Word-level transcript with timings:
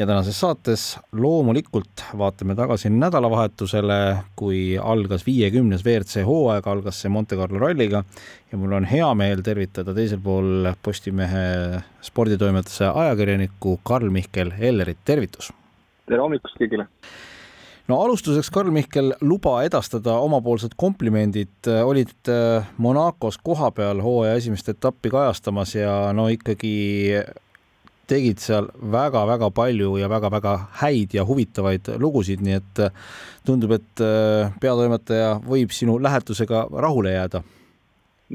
Ja 0.00 0.06
tänases 0.06 0.40
saates 0.40 0.82
loomulikult 1.12 2.02
vaatame 2.18 2.54
tagasi 2.56 2.88
nädalavahetusele, 2.90 4.16
kui 4.36 4.78
algas 4.78 5.26
viiekümnes 5.26 5.84
WRC 5.84 6.24
hooaeg, 6.24 6.66
algas 6.72 7.02
see 7.02 7.12
Monte 7.12 7.36
Carlo 7.36 7.60
ralliga 7.60 8.00
ja 8.52 8.58
mul 8.58 8.72
on 8.78 8.86
hea 8.88 9.08
meel 9.14 9.42
tervitada 9.44 9.92
teisel 9.94 10.22
pool 10.24 10.70
Postimehe 10.82 11.82
sporditoimetuse 12.06 12.88
ajakirjanikku 12.88 13.80
Karl-Mihkel 13.84 14.54
Ellerit, 14.58 15.02
tervitus! 15.04 15.52
tere 16.08 16.22
hommikust 16.24 16.56
kõigile! 16.62 16.88
no 17.92 18.00
alustuseks, 18.00 18.48
Karl-Mihkel, 18.56 19.12
luba 19.20 19.58
edastada 19.68 20.16
omapoolsed 20.24 20.78
komplimendid, 20.80 21.68
olid 21.84 22.32
äh, 22.32 22.72
Monacos 22.78 23.36
kohapeal 23.44 24.00
hooaja 24.00 24.40
esimest 24.40 24.72
etappi 24.72 25.12
kajastamas 25.12 25.76
ja 25.76 26.00
no 26.16 26.30
ikkagi 26.32 26.72
tegid 28.10 28.42
seal 28.42 28.68
väga-väga 28.92 29.50
palju 29.54 29.94
ja 30.00 30.10
väga-väga 30.10 30.56
häid 30.82 31.14
ja 31.14 31.24
huvitavaid 31.28 31.92
lugusid, 32.02 32.42
nii 32.44 32.58
et 32.58 32.82
äh, 32.86 33.14
tundub, 33.46 33.76
et 33.78 34.04
äh, 34.04 34.50
peatoimetaja 34.62 35.38
võib 35.46 35.72
sinu 35.76 35.98
lähetusega 36.02 36.66
rahule 36.84 37.14
jääda. 37.14 37.42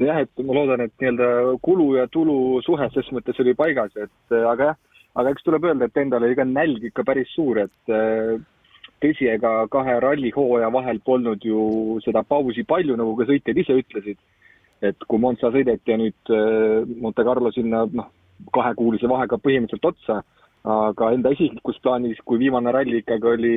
jah, 0.00 0.24
et 0.24 0.44
ma 0.44 0.58
loodan, 0.58 0.86
et 0.88 0.92
nii-öelda 1.00 1.56
kulu 1.62 1.92
ja 2.00 2.08
tulu 2.12 2.60
suhe 2.64 2.90
ses 2.94 3.08
mõttes 3.16 3.38
oli 3.44 3.54
paigas, 3.56 3.94
et 3.96 4.36
aga 4.42 4.72
jah, 4.72 4.82
aga 5.16 5.32
eks 5.32 5.46
tuleb 5.46 5.64
öelda, 5.64 5.88
et 5.88 6.02
endal 6.02 6.26
oli 6.26 6.36
ka 6.36 6.44
nälg 6.44 6.84
ikka 6.90 7.04
päris 7.06 7.30
suur, 7.32 7.62
et 7.64 7.96
tõsi, 9.02 9.28
ega 9.30 9.66
kahe 9.72 9.98
rallihooaja 10.02 10.70
vahel 10.72 11.00
polnud 11.04 11.44
ju 11.44 11.98
seda 12.04 12.22
pausi 12.24 12.64
palju, 12.68 12.96
nagu 12.96 13.16
ka 13.18 13.28
sõitjad 13.28 13.62
ise 13.62 13.80
ütlesid. 13.82 14.18
et 14.84 15.04
kui 15.08 15.18
Monza 15.18 15.48
sõideti 15.48 15.88
ja 15.88 15.96
nüüd 15.96 16.30
äh, 16.36 16.84
Monte 17.00 17.24
Carlo 17.24 17.48
sinna 17.48 17.86
noh, 17.88 18.10
kahekuulise 18.52 19.08
vahega 19.10 19.38
põhimõtteliselt 19.42 19.90
otsa, 19.92 20.20
aga 20.66 21.12
enda 21.14 21.30
isiklikus 21.34 21.78
plaanis, 21.82 22.20
kui 22.24 22.40
viimane 22.42 22.72
ralli 22.74 23.02
ikkagi 23.02 23.32
oli 23.32 23.56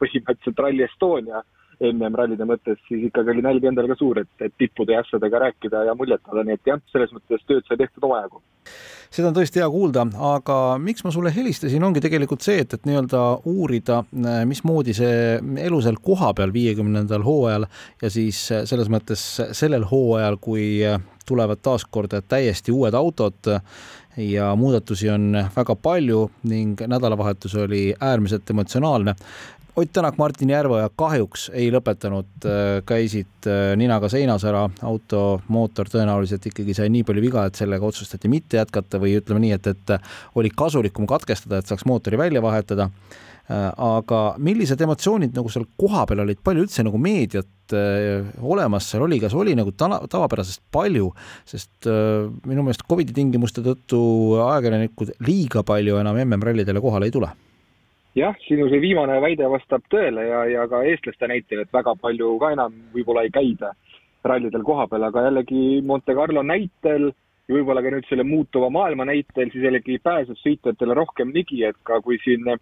põhimõtteliselt 0.00 0.64
Rally 0.64 0.86
Estonia 0.86 1.42
MM-rallide 1.90 2.46
mõttes, 2.46 2.78
siis 2.86 3.08
ikkagi 3.08 3.32
oli 3.32 3.42
nälg 3.44 3.64
endal 3.66 3.88
ka 3.90 3.96
suur, 3.98 4.22
et, 4.22 4.30
et 4.44 4.54
tippude 4.60 4.94
ja 4.94 5.02
asjadega 5.02 5.40
rääkida 5.46 5.84
ja 5.88 5.94
muljetada, 5.98 6.44
nii 6.46 6.58
et 6.58 6.68
jah, 6.68 6.82
selles 6.92 7.12
mõttes 7.14 7.42
tööd 7.48 7.66
sai 7.66 7.80
tehtud 7.80 8.06
omajagu. 8.06 8.42
Seda 9.12 9.28
on 9.28 9.36
tõesti 9.36 9.60
hea 9.60 9.68
kuulda, 9.68 10.06
aga 10.30 10.58
miks 10.80 11.04
ma 11.04 11.12
sulle 11.12 11.32
helistasin, 11.34 11.82
ongi 11.84 12.00
tegelikult 12.00 12.44
see, 12.44 12.62
et, 12.62 12.76
et 12.76 12.86
nii-öelda 12.88 13.22
uurida, 13.50 13.98
mismoodi 14.48 14.94
see 14.96 15.40
elu 15.66 15.80
seal 15.84 15.98
kohapeal 16.04 16.54
viiekümnendal 16.54 17.26
hooajal 17.26 17.66
ja 18.02 18.12
siis 18.12 18.46
selles 18.48 18.88
mõttes 18.92 19.24
sellel 19.58 19.84
hooajal, 19.90 20.38
kui 20.40 20.68
tulevad 21.28 21.60
taaskord 21.62 22.14
täiesti 22.28 22.72
uued 22.74 22.96
autod 22.98 23.52
ja 24.16 24.52
muudatusi 24.56 25.10
on 25.10 25.32
väga 25.56 25.76
palju 25.76 26.26
ning 26.48 26.80
nädalavahetus 26.86 27.54
oli 27.54 27.94
äärmiselt 28.00 28.50
emotsionaalne. 28.50 29.14
Ott 29.76 29.92
Tänak, 29.92 30.18
Martin 30.18 30.50
Järveoja 30.50 30.90
kahjuks 30.96 31.46
ei 31.54 31.70
lõpetanud, 31.72 32.28
äh, 32.44 32.82
käisid 32.84 33.46
äh, 33.48 33.70
ninaga 33.80 34.10
seinas 34.12 34.44
ära, 34.44 34.66
auto 34.84 35.40
mootor 35.48 35.88
tõenäoliselt 35.88 36.44
ikkagi 36.50 36.74
sai 36.76 36.90
nii 36.92 37.06
palju 37.08 37.24
viga, 37.24 37.46
et 37.48 37.56
sellega 37.56 37.88
otsustati 37.88 38.28
mitte 38.28 38.60
jätkata 38.60 39.00
või 39.00 39.14
ütleme 39.16 39.40
nii, 39.46 39.54
et, 39.56 39.70
et 39.72 39.94
oli 40.36 40.52
kasulikum 40.52 41.08
katkestada, 41.08 41.62
et 41.62 41.72
saaks 41.72 41.88
mootori 41.88 42.20
välja 42.20 42.44
vahetada. 42.44 42.90
Äh, 43.50 43.68
aga 43.82 44.20
millised 44.38 44.80
emotsioonid 44.84 45.34
nagu 45.34 45.50
seal 45.50 45.66
kohapeal 45.80 46.22
olid, 46.22 46.38
palju 46.44 46.66
üldse 46.66 46.84
nagu 46.86 47.00
meediat 47.02 47.48
olemas 47.72 48.90
seal 48.90 49.06
oli, 49.06 49.16
kas 49.22 49.32
oli 49.34 49.54
nagu 49.56 49.72
tava, 49.72 50.02
tavapärasest 50.10 50.60
palju, 50.74 51.06
sest 51.48 51.88
minu 51.88 52.66
meelest 52.66 52.84
Covidi 52.84 53.14
tingimuste 53.16 53.64
tõttu 53.64 54.00
ajakirjanikud 54.44 55.14
liiga 55.24 55.62
palju 55.64 55.96
enam 56.02 56.20
MM-rallidele 56.26 56.82
kohale 56.84 57.08
ei 57.08 57.14
tule. 57.14 57.30
Jah, 58.12 58.36
sinu 58.44 58.66
see 58.68 58.82
viimane 58.82 59.14
väide 59.24 59.48
vastab 59.48 59.86
tõele 59.92 60.26
ja, 60.26 60.42
ja 60.44 60.66
ka 60.68 60.82
eestlaste 60.84 61.30
näitel, 61.30 61.62
et 61.64 61.72
väga 61.72 61.94
palju 61.96 62.34
ka 62.42 62.50
enam 62.52 62.74
võib-olla 62.92 63.24
ei 63.24 63.32
käida 63.32 63.72
rallidel 64.28 64.64
kohapeal, 64.66 65.06
aga 65.08 65.24
jällegi 65.30 65.80
Monte 65.86 66.12
Carlo 66.18 66.42
näitel 66.44 67.08
ja 67.08 67.54
võib-olla 67.56 67.80
ka 67.82 67.92
nüüd 67.94 68.08
selle 68.10 68.26
muutuva 68.28 68.68
maailma 68.74 69.06
näitel 69.08 69.48
siis 69.54 69.64
jällegi 69.64 69.96
pääses 70.04 70.44
sõitjatele 70.44 70.96
rohkem 70.98 71.32
ligi, 71.32 71.62
et 71.64 71.78
ka 71.88 72.02
kui 72.04 72.20
siin 72.20 72.52
eh, 72.52 72.60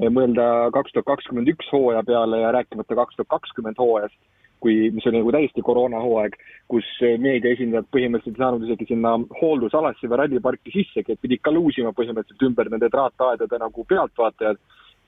mõelda 0.00 0.70
kaks 0.72 0.92
tuhat 0.92 1.06
kakskümmend 1.06 1.48
üks 1.52 1.68
hooaja 1.72 2.02
peale 2.06 2.40
ja 2.40 2.52
rääkimata 2.52 2.96
kaks 2.96 3.16
tuhat 3.16 3.28
kakskümmend 3.28 3.76
hooajast, 3.78 4.18
kui, 4.62 4.90
mis 4.94 5.06
oli 5.06 5.18
nagu 5.18 5.32
täiesti 5.34 5.62
koroonahooaeg, 5.66 6.36
kus 6.70 6.86
meedia 7.18 7.52
esindajad 7.52 7.88
põhimõtteliselt 7.94 8.38
ei 8.38 8.44
saanud 8.44 8.66
isegi 8.66 8.86
sinna 8.92 9.16
hooldusalasse 9.40 10.08
või 10.08 10.20
ralliparki 10.22 10.72
sissegi, 10.74 11.12
et 11.12 11.22
pidid 11.22 11.42
ka 11.42 11.52
luusima 11.54 11.92
põhimõtteliselt 11.96 12.46
ümber 12.48 12.70
nende 12.70 12.88
traataedade 12.92 13.58
nagu 13.58 13.84
pealtvaatajad. 13.90 14.60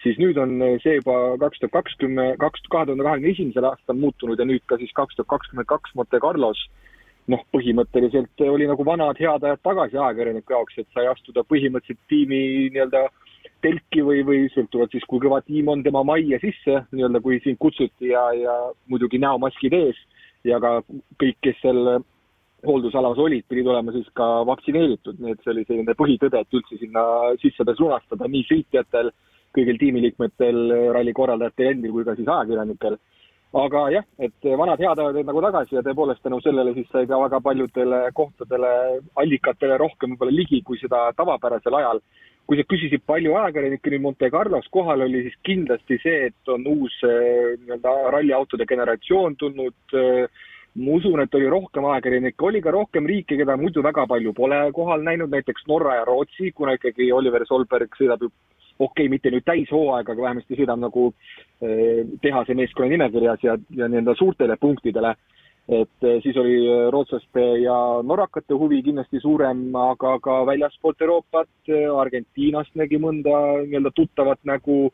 Siis 0.03 0.19
nüüd 0.21 0.37
on 0.37 0.59
see 0.83 0.99
juba 0.99 1.15
kaks 1.41 1.63
tuhat 1.63 1.73
kakskümmend, 1.79 2.37
kaks, 2.43 2.67
kahe 2.69 2.89
tuhande 2.89 3.07
kahekümne 3.07 3.31
esimesel 3.31 3.69
aastal 3.71 3.97
muutunud 3.97 4.41
ja 4.41 4.45
nüüd 4.45 4.65
ka 4.69 4.77
siis 4.77 4.93
kaks 4.93 5.17
tuhat 5.17 5.31
kakskümmend 5.31 5.71
kaks 5.71 5.95
Monte 5.97 6.21
Carlos. 6.21 6.61
Noh, 7.31 7.41
põhimõtteliselt 7.57 8.43
oli 8.45 8.67
nagu 8.69 8.85
vanad 8.85 9.17
head 9.17 9.47
ajad 9.49 9.63
tagasi 9.65 9.97
ajakirjaniku 9.97 10.53
jaoks, 10.53 10.77
et 10.83 10.91
sai 10.93 11.07
astuda 11.09 11.47
põhimõtteliselt 11.49 12.03
tiimi 12.11 12.41
nii-öelda 12.75 13.07
telki 13.65 14.03
või, 14.05 14.23
või 14.27 14.49
sõltuvalt 14.55 14.93
siis, 14.93 15.05
kui 15.09 15.23
kõva 15.23 15.41
tiim 15.45 15.69
on 15.73 15.83
tema 15.85 16.05
majja 16.05 16.41
sisse 16.43 16.83
nii-öelda, 16.93 17.21
kui 17.25 17.41
sind 17.45 17.61
kutsuti 17.61 18.13
ja, 18.13 18.27
ja 18.37 18.57
muidugi 18.93 19.21
näomaskid 19.23 19.77
ees 19.77 20.01
ja 20.45 20.61
ka 20.61 20.81
kõik, 21.21 21.39
kes 21.45 21.61
seal 21.63 22.03
hooldusalas 22.65 23.19
olid, 23.21 23.45
pidid 23.49 23.69
olema 23.69 23.93
siis 23.93 24.07
ka 24.17 24.27
vaktsineeritud, 24.49 25.21
nii 25.21 25.35
et 25.35 25.43
see 25.45 25.53
oli 25.53 25.65
selline 25.69 25.97
põhitõde, 25.99 26.41
et 26.41 26.57
üldse 26.57 26.79
sinna 26.81 27.05
sisse 27.43 27.67
pääs 27.67 27.81
lunastada 27.83 28.29
nii 28.31 28.45
sõitjatel 28.49 29.11
kõigil 29.55 29.79
tiimiliikmetel, 29.81 30.63
ralli 30.97 31.13
korraldajatel 31.15 31.75
endil 31.75 31.93
kui 31.95 32.07
ka 32.07 32.17
siis 32.19 32.29
ajakirjanikel. 32.29 32.99
aga 33.55 33.81
jah, 33.95 34.05
et 34.19 34.47
vanad 34.59 34.81
head 34.83 34.99
ajad 34.99 35.15
olid 35.15 35.29
nagu 35.29 35.41
tagasi 35.45 35.77
ja 35.77 35.83
tõepoolest 35.87 36.25
tänu 36.25 36.41
sellele 36.43 36.73
siis 36.75 36.89
sai 36.91 37.07
ka 37.07 37.21
väga 37.21 37.39
paljudele 37.41 38.01
kohtadele, 38.13 38.71
allikatele 39.15 39.77
rohkem 39.79 40.11
võib-olla 40.17 40.35
ligi 40.35 40.61
kui 40.67 40.79
seda 40.81 41.13
tavapärasel 41.17 41.75
ajal. 41.79 42.01
Kui 42.45 42.59
sa 42.61 42.65
küsisid, 42.69 43.05
palju 43.09 43.37
ajakirjanikke 43.41 43.93
nüüd 43.93 44.03
Monte 44.05 44.29
Carlos 44.33 44.67
kohal 44.73 45.07
oli, 45.07 45.23
siis 45.29 45.37
kindlasti 45.49 46.01
see, 46.03 46.27
et 46.31 46.53
on 46.53 46.67
uus 46.69 46.97
eh, 47.09 47.55
nii-öelda 47.63 47.95
ralliautode 48.13 48.67
generatsioon 48.69 49.39
tulnud 49.41 49.97
ma 50.75 50.97
usun, 50.99 51.21
et 51.23 51.35
oli 51.39 51.47
rohkem 51.51 51.87
ajakirjanikke, 51.87 52.47
oli 52.49 52.61
ka 52.63 52.73
rohkem 52.75 53.07
riike, 53.07 53.39
keda 53.39 53.57
muidu 53.59 53.83
väga 53.85 54.07
palju 54.11 54.33
pole 54.35 54.59
kohal 54.75 55.05
näinud, 55.07 55.31
näiteks 55.31 55.69
Norra 55.71 56.01
ja 56.01 56.09
Rootsi, 56.09 56.51
kuna 56.53 56.75
ikkagi 56.75 57.13
Oliver 57.15 57.47
Solberg 57.47 57.95
sõidab 57.99 58.25
ju 58.27 58.31
okei 58.79 59.05
okay,, 59.05 59.11
mitte 59.11 59.31
nüüd 59.31 59.45
täishooaega, 59.47 60.13
aga 60.13 60.27
vähemasti 60.27 60.59
sõidab 60.59 60.81
nagu 60.83 61.07
eh, 61.63 62.03
tehase 62.23 62.57
meeskonna 62.59 62.91
nimekirjas 62.91 63.47
ja, 63.47 63.57
ja 63.71 63.89
nii-öelda 63.89 64.17
suurtele 64.19 64.59
punktidele. 64.61 65.15
Et 65.69 66.05
eh, 66.05 66.19
siis 66.23 66.37
oli 66.37 66.59
eh, 66.67 66.91
rootslaste 66.93 67.45
ja 67.63 67.77
norrakate 68.05 68.57
huvi 68.59 68.83
kindlasti 68.85 69.21
suurem, 69.23 69.71
aga 69.77 70.19
ka 70.21 70.43
väljaspoolt 70.47 71.01
Euroopat, 71.01 71.73
Argentiinast 72.01 72.77
nägi 72.77 73.01
mõnda 73.01 73.41
nii-öelda 73.65 73.95
tuttavat 73.97 74.43
nägu 74.45 74.91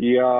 ja 0.00 0.30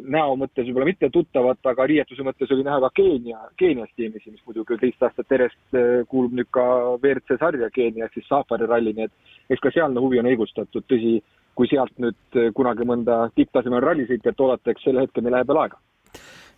näo 0.00 0.34
mõttes 0.40 0.66
võib-olla 0.66 0.88
mitte 0.88 1.10
tuttavat, 1.12 1.60
aga 1.70 1.86
riietuse 1.86 2.24
mõttes 2.26 2.50
oli 2.50 2.64
näha 2.66 2.80
ka 2.86 2.90
Keenia, 2.96 3.44
Keenias 3.60 3.92
tiimisi, 3.94 4.32
mis 4.32 4.42
muidugi 4.48 4.80
teist 4.80 5.04
aastat 5.04 5.30
järjest 5.30 5.78
kuulub 6.10 6.34
nüüd 6.34 6.50
ka 6.50 6.64
WRC 6.96 7.38
sarja 7.38 7.70
Keenia 7.70 8.08
ehk 8.08 8.18
siis 8.18 8.26
Safari 8.30 8.66
ralli, 8.66 8.96
nii 8.96 9.06
et 9.06 9.54
eks 9.54 9.62
ka 9.62 9.70
sealne 9.74 10.02
huvi 10.02 10.18
on 10.18 10.30
õigustatud, 10.32 10.88
tõsi, 10.90 11.18
kui 11.54 11.70
sealt 11.70 11.94
nüüd 12.02 12.40
eh, 12.40 12.50
kunagi 12.56 12.88
mõnda 12.88 13.28
tipptasemel 13.36 13.84
rallisõitjat 13.84 14.40
oodata, 14.40 14.72
eks 14.72 14.88
selle 14.88 15.04
hetkeni 15.04 15.30
läheb 15.30 15.52
veel 15.52 15.66
aega 15.66 15.78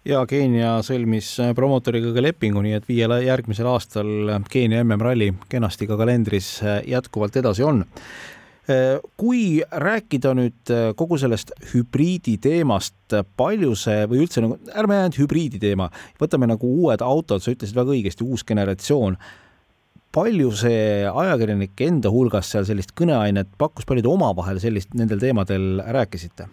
ja 0.07 0.23
Keenia 0.29 0.77
sõlmis 0.87 1.33
eh, 1.43 1.53
promootoriga 1.57 2.13
ka 2.15 2.23
lepingu, 2.25 2.63
nii 2.65 2.77
et 2.79 2.89
viiel 2.89 3.17
järgmisel 3.27 3.69
aastal 3.71 4.33
Keenia 4.51 4.85
MM-ralli 4.85 5.33
kenasti 5.51 5.89
ka 5.91 5.99
kalendris 5.99 6.57
eh, 6.63 6.81
jätkuvalt 6.95 7.37
edasi 7.43 7.67
on. 7.67 7.85
kui 9.15 9.61
rääkida 9.63 10.33
nüüd 10.35 10.71
kogu 10.99 11.15
sellest 11.23 11.53
hübriidi 11.71 12.33
teemast, 12.43 13.15
palju 13.39 13.77
see 13.79 14.09
või 14.11 14.25
üldse 14.25 14.43
nagu, 14.43 14.57
ärme 14.75 14.97
ainult 14.97 15.21
hübriidi 15.21 15.61
teema, 15.63 15.87
võtame 16.19 16.49
nagu 16.51 16.73
uued 16.81 17.05
autod, 17.07 17.45
sa 17.45 17.55
ütlesid 17.55 17.79
väga 17.79 17.95
õigesti, 17.95 18.27
uus 18.27 18.43
generatsioon 18.43 19.21
palju 20.17 20.51
see 20.59 21.07
ajakirjanike 21.07 21.93
enda 21.93 22.11
hulgas 22.11 22.51
seal 22.51 22.67
sellist 22.67 22.91
kõneainet 22.99 23.55
pakkus, 23.55 23.87
palju 23.87 24.03
te 24.03 24.11
omavahel 24.11 24.59
sellist, 24.59 24.99
nendel 24.99 25.23
teemadel 25.23 25.77
rääkisite? 25.87 26.51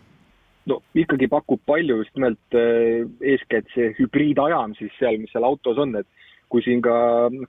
No 0.71 0.80
ikkagi 0.95 1.27
pakub 1.31 1.62
palju 1.68 2.00
just 2.01 2.15
nimelt 2.15 2.57
eh, 2.60 3.04
eeskätt 3.33 3.71
see 3.75 3.94
hübriidajam 4.00 4.75
siis 4.80 4.94
seal, 5.00 5.19
mis 5.21 5.33
seal 5.33 5.48
autos 5.48 5.80
on, 5.81 5.95
et 6.00 6.07
kui 6.54 6.62
siin 6.62 6.83
ka 6.86 6.95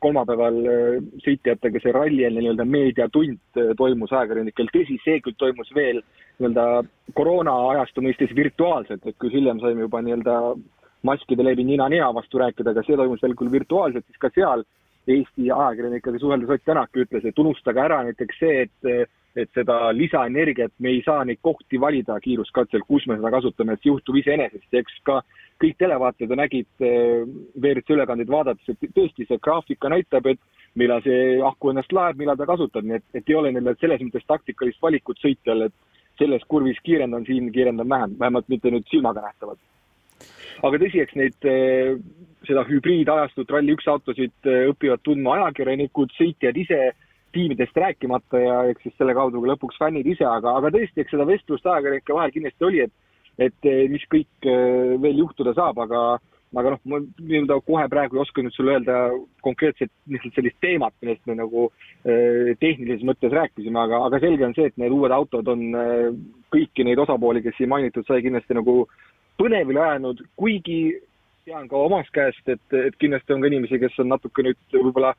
kolmapäeval 0.00 0.54
sõitjatega 1.20 1.82
see 1.82 1.92
rallieelne 1.92 2.40
nii-öelda 2.40 2.64
meediatund 2.64 3.58
toimus 3.76 4.14
ajakirjanikel, 4.14 4.70
tõsi, 4.72 4.96
see 5.04 5.18
küll 5.20 5.36
toimus 5.36 5.68
veel 5.76 6.00
nii-öelda 6.38 6.64
koroona 7.18 7.52
ajastu 7.74 8.04
mõistes 8.06 8.32
virtuaalselt, 8.36 9.04
et 9.04 9.18
kui 9.20 9.32
hiljem 9.34 9.60
saime 9.60 9.84
juba 9.84 10.00
nii-öelda 10.00 10.38
maskide 11.04 11.44
läbi 11.44 11.66
nina-nina 11.68 12.08
vastu 12.16 12.40
rääkida, 12.40 12.72
aga 12.72 12.86
see 12.86 12.96
toimus 12.96 13.20
veel 13.22 13.36
küll 13.36 13.52
virtuaalselt, 13.52 14.06
siis 14.08 14.22
ka 14.22 14.32
seal 14.32 14.64
Eesti 15.04 15.50
ajakirjanikega 15.52 16.18
suheldes 16.22 16.48
Ott 16.54 16.64
Tänak 16.64 16.96
ütles, 16.96 17.26
et 17.28 17.38
unustage 17.38 17.82
ära 17.82 18.00
näiteks 18.06 18.38
see, 18.40 18.64
et 18.64 19.10
et 19.36 19.50
seda 19.56 19.90
lisaenergiat 19.94 20.72
me 20.78 20.92
ei 20.94 21.00
saa 21.04 21.24
neid 21.26 21.40
kohti 21.42 21.80
valida 21.80 22.16
kiiruskatsel, 22.22 22.84
kus 22.86 23.06
me 23.10 23.16
seda 23.18 23.32
kasutame, 23.34 23.74
et 23.74 23.82
see 23.82 23.90
juhtub 23.90 24.18
iseenesest. 24.20 24.68
Eks 24.80 25.00
ka 25.06 25.20
kõik 25.62 25.78
televaatajad 25.82 26.36
nägid 26.38 26.86
eh, 26.86 27.24
WRC 27.58 27.96
ülekandeid 27.96 28.30
vaadates, 28.30 28.68
et 28.70 28.94
tõesti 28.94 29.26
see 29.28 29.40
graafika 29.42 29.90
näitab, 29.92 30.28
et 30.30 30.40
millal 30.78 31.02
see 31.06 31.40
aku 31.42 31.72
ennast 31.72 31.92
laeb, 31.94 32.18
millal 32.20 32.38
ta 32.38 32.46
kasutab, 32.50 32.86
nii 32.86 33.00
et, 33.00 33.06
et 33.14 33.30
ei 33.30 33.38
ole 33.38 33.52
neil 33.54 33.74
selles 33.80 34.02
mõttes 34.06 34.26
taktikalist 34.30 34.82
valikut 34.82 35.20
sõitjal, 35.22 35.68
et 35.68 36.18
selles 36.18 36.42
kurvis 36.50 36.78
kiirendan, 36.86 37.26
siin 37.26 37.50
kiirendan 37.54 37.88
vähem, 37.90 38.18
vähemalt 38.18 38.50
mitte 38.52 38.70
nüüd 38.70 38.86
silmaga 38.90 39.24
nähtavalt. 39.24 39.62
Aga 40.64 40.78
tõsi, 40.78 41.00
eks 41.02 41.16
neid, 41.18 41.48
eh, 41.50 41.96
seda 42.46 42.62
hübriidajastut 42.68 43.50
Rally1 43.50 43.90
autosid 43.90 44.50
eh, 44.50 44.68
õpivad 44.70 45.02
tundma 45.02 45.38
ajakirjanikud, 45.40 46.14
sõitjad 46.14 46.58
ise, 46.60 46.80
tiimidest 47.34 47.76
rääkimata 47.76 48.42
ja 48.42 48.58
eks 48.72 48.86
siis 48.86 48.94
selle 48.98 49.14
kaudu 49.16 49.42
ka 49.42 49.52
lõpuks 49.52 49.80
fännid 49.80 50.06
ise, 50.10 50.26
aga, 50.28 50.56
aga 50.60 50.70
tõesti, 50.74 51.02
eks 51.02 51.14
seda 51.14 51.26
vestlust 51.28 51.66
ajakirjanike 51.66 52.16
vahel 52.16 52.34
kindlasti 52.34 52.68
oli, 52.68 52.84
et, 52.86 52.94
et 53.48 53.70
eh, 53.70 53.82
mis 53.92 54.06
kõik 54.12 54.48
veel 55.02 55.22
juhtuda 55.24 55.54
saab, 55.56 55.80
aga, 55.84 56.02
aga 56.54 56.74
noh, 56.74 56.82
ma 56.90 57.00
nii-öelda 57.02 57.58
kohe 57.66 57.86
praegu 57.90 58.18
ei 58.18 58.24
oska 58.24 58.44
nüüd 58.44 58.54
sulle 58.54 58.76
öelda 58.76 58.98
konkreetselt 59.46 59.92
lihtsalt 60.10 60.38
sellist 60.38 60.60
teemat, 60.62 60.94
millest 61.02 61.26
me 61.26 61.38
nagu 61.40 61.70
tehnilises 62.04 63.02
mõttes 63.08 63.32
rääkisime, 63.32 63.80
aga, 63.80 64.04
aga 64.06 64.20
selge 64.22 64.46
on 64.46 64.54
see, 64.54 64.68
et 64.70 64.78
need 64.78 64.94
uued 64.94 65.14
autod 65.16 65.48
on 65.50 65.64
kõiki 66.54 66.86
neid 66.86 67.00
osapooli, 67.02 67.42
kes 67.42 67.58
siin 67.58 67.72
mainitud 67.72 68.06
sai, 68.06 68.22
kindlasti 68.22 68.54
nagu 68.54 68.84
põnevile 69.40 69.82
ajanud, 69.82 70.22
kuigi 70.38 70.78
tean 71.44 71.68
ka 71.68 71.80
omast 71.86 72.12
käest, 72.14 72.46
et, 72.48 72.64
et 72.78 72.96
kindlasti 73.00 73.34
on 73.34 73.42
ka 73.42 73.50
inimesi, 73.50 73.80
kes 73.82 73.98
on 74.02 74.12
natuke 74.14 74.44
nüüd 74.46 74.76
võib-olla, 74.76 75.12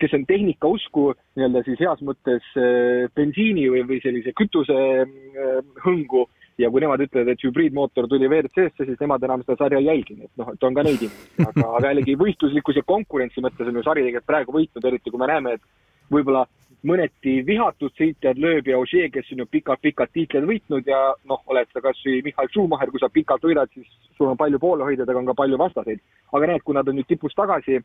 kes 0.00 0.14
on 0.16 0.26
tehnika 0.28 0.68
usku 0.68 1.10
nii-öelda 1.36 1.62
siis 1.66 1.80
heas 1.80 2.02
mõttes 2.04 2.48
äh, 2.60 3.06
bensiini 3.16 3.68
või, 3.72 3.84
või 3.88 4.00
sellise 4.04 4.34
kütuse 4.36 4.76
äh, 5.04 5.60
hõngu 5.84 6.26
ja 6.60 6.70
kui 6.72 6.80
nemad 6.80 7.02
ütlevad, 7.04 7.30
et 7.32 7.44
hübriidmootor 7.44 8.08
tuli 8.08 8.28
WRC-sse, 8.28 8.86
siis 8.88 9.00
nemad 9.00 9.24
enam 9.26 9.42
seda 9.44 9.58
sarja 9.60 9.80
ei 9.80 9.90
jälgi, 9.90 10.16
nii 10.16 10.28
et 10.28 10.40
noh, 10.40 10.52
et 10.54 10.68
on 10.68 10.76
ka 10.76 10.84
neid 10.86 11.02
inimesi, 11.04 11.32
aga, 11.48 11.66
aga 11.80 11.90
jällegi 11.92 12.16
võistluslikkuse 12.20 12.84
konkurentsi 12.88 13.44
mõttes 13.44 13.68
on 13.68 13.80
ju 13.80 13.84
sari 13.84 14.06
tegelikult 14.06 14.30
praegu 14.30 14.56
võitnud, 14.56 14.88
eriti 14.88 15.12
kui 15.12 15.20
me 15.20 15.28
näeme, 15.32 15.56
et 15.58 16.12
võib-olla 16.12 16.46
mõneti 16.86 17.40
vihatud 17.46 17.94
sõitjad, 17.98 18.38
Lööb 18.40 18.68
ja 18.70 18.78
Ožee, 18.78 19.08
kes 19.12 19.28
on 19.34 19.42
ju 19.42 19.46
pikalt-pikalt 19.50 20.12
tiitleid 20.14 20.46
võitnud 20.48 20.88
ja 20.88 21.00
noh, 21.28 21.42
oled 21.50 21.70
sa 21.72 21.82
kas 21.84 21.98
või 22.06 22.22
Michal 22.26 22.50
Schumacher, 22.52 22.92
kui 22.92 23.02
sa 23.02 23.10
pikalt 23.12 23.44
võidad, 23.46 23.72
siis 23.74 23.88
sul 24.16 24.30
on 24.30 24.38
palju 24.40 24.60
poolehoidjaid, 24.62 25.08
aga 25.08 25.22
on 25.22 25.30
ka 25.30 25.36
palju 25.38 25.58
vastaseid. 25.60 26.00
aga 26.32 26.52
näed, 26.52 26.62
kui 26.64 26.74
nad 26.74 26.88
on 26.88 26.96
nüüd 26.98 27.08
tipus 27.08 27.34
tagasi, 27.34 27.80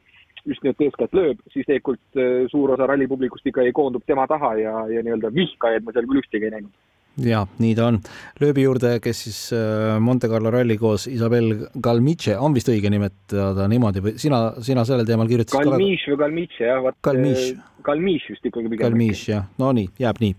just 0.45 0.63
nimelt 0.63 0.81
eeskätt 0.81 1.17
Lööb, 1.17 1.41
siis 1.53 1.65
tegelikult 1.65 2.21
äh, 2.21 2.47
suur 2.51 2.75
osa 2.75 2.87
rallipublikust 2.89 3.45
ikkagi 3.45 3.73
koondub 3.73 4.05
tema 4.05 4.27
taha 4.27 4.55
ja, 4.59 4.77
ja 4.89 5.03
nii-öelda 5.03 5.33
vihkajaid 5.33 5.85
ma 5.85 5.93
seal 5.93 6.09
küll 6.09 6.23
ühtegi 6.23 6.49
ei 6.49 6.57
näinud 6.57 6.90
ja 7.19 7.41
nii 7.59 7.73
ta 7.75 7.87
on. 7.89 7.99
lööbi 8.41 8.63
juurde, 8.63 8.93
kes 9.03 9.23
siis 9.25 9.39
äh, 9.55 9.97
Monte 9.99 10.29
Carlo 10.31 10.51
ralli 10.51 10.77
koos 10.79 11.07
Isabel 11.11 11.67
Galmiche, 11.83 12.37
on 12.39 12.55
vist 12.55 12.69
õige 12.71 12.91
nimetada 12.93 13.67
niimoodi 13.71 14.03
või 14.03 14.13
sina, 14.21 14.43
sina 14.63 14.85
sellel 14.87 15.07
teemal 15.07 15.27
kirjutasid 15.29 15.67
Galmiche 15.67 16.13
või 16.13 16.21
Galmiche 16.23 16.69
jah, 16.69 16.79
vot 16.85 16.97
Galmiche. 17.03 17.57
Galmiche 17.81 18.35
vist 18.35 18.45
ikkagi 18.45 18.69
pigem. 18.69 18.83
Galmiche 18.85 19.31
jah, 19.33 19.47
no 19.59 19.71
nii, 19.75 19.89
jääb 19.99 20.21
nii. 20.21 20.35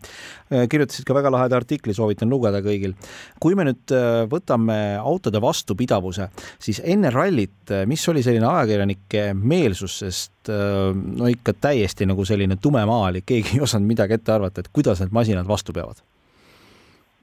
Äh, 0.54 0.64
kirjutasid 0.72 1.06
ka 1.08 1.16
väga 1.16 1.32
laheda 1.34 1.58
artikli, 1.60 1.94
soovitan 1.96 2.30
lugeda 2.32 2.62
kõigil. 2.64 2.94
kui 3.42 3.58
me 3.58 3.66
nüüd 3.68 3.94
äh, 3.96 4.22
võtame 4.30 4.78
autode 5.02 5.42
vastupidavuse, 5.42 6.30
siis 6.62 6.80
enne 6.84 7.12
rallit, 7.12 7.74
mis 7.86 8.08
oli 8.08 8.24
selline 8.24 8.48
ajakirjanike 8.48 9.28
meelsus, 9.36 9.98
sest 10.02 10.30
no 10.48 11.28
ikka 11.30 11.52
täiesti 11.54 12.06
nagu 12.08 12.24
selline 12.26 12.56
tume 12.58 12.82
maal, 12.88 13.20
keegi 13.26 13.58
ei 13.58 13.62
osanud 13.62 13.86
midagi 13.92 14.16
ette 14.16 14.32
arvata, 14.34 14.64
et 14.64 14.72
kuidas 14.74 14.98
need 15.02 15.14
masinad 15.14 15.46
vastu 15.46 15.74
peavad 15.76 16.00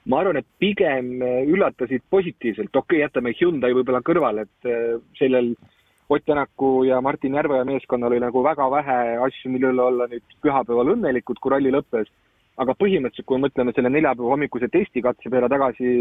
ma 0.09 0.21
arvan, 0.21 0.39
et 0.41 0.47
pigem 0.61 1.19
äh, 1.21 1.41
üllatasid 1.47 2.05
positiivselt, 2.09 2.71
okei 2.73 2.97
okay,, 2.97 3.03
jätame 3.05 3.33
Hyundai 3.37 3.75
võib-olla 3.77 4.01
kõrvale, 4.05 4.47
et 4.47 4.69
äh, 4.71 4.97
sellel 5.19 5.53
Ott 6.09 6.23
Tänaku 6.25 6.87
ja 6.87 6.97
Martin 7.05 7.35
Järveoja 7.37 7.65
meeskonnal 7.69 8.09
oli 8.09 8.19
nagu 8.23 8.41
väga 8.41 8.65
vähe 8.73 8.95
asju, 9.27 9.51
mille 9.53 9.69
üle 9.69 9.83
olla 9.83 10.07
nüüd 10.09 10.23
pühapäeval 10.41 10.95
õnnelikud, 10.95 11.37
kui 11.37 11.53
ralli 11.53 11.69
lõppes. 11.75 12.09
aga 12.59 12.73
põhimõtteliselt, 12.75 13.25
kui 13.25 13.37
me 13.37 13.45
mõtleme 13.45 13.71
selle 13.71 13.89
neljapäeva 13.93 14.33
hommikuse 14.33 14.67
testikatse 14.67 15.29
peale 15.29 15.47
tagasi, 15.47 15.91